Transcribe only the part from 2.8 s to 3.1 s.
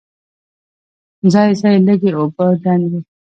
وې.